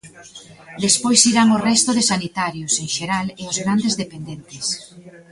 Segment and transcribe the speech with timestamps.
[0.85, 4.65] Despois irán o resto de sanitarios, en xeral, e os grandes dependentes.